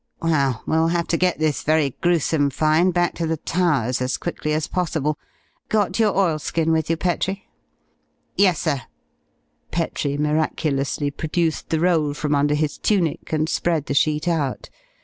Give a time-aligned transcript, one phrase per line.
[0.19, 4.51] Well, we'll have to get this very gruesome find back to the Towers as quickly
[4.51, 5.19] as possible.
[5.69, 7.47] Got your oilskin with you, Petrie?"
[8.35, 8.87] "Yessir!"
[9.69, 14.71] Petrie miraculously produced the roll from under his tunic and spread the sheet out.